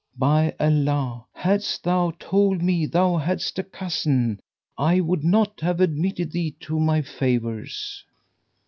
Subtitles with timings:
[0.17, 4.39] By Allah, hadst thou told me thou hadst a cousin,
[4.75, 8.03] I would not have admitted thee to my favours!"